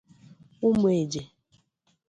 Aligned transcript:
Ụmụeje 0.67 1.21